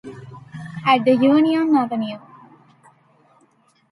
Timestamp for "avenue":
1.75-2.17